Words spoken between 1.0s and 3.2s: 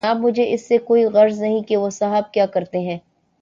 غرض نہیں کہ وہ صاحب کیا کرتے ہیں۔